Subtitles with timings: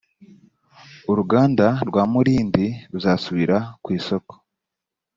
[1.11, 4.33] uruganda rwa mulindi ruzasubira ku isoko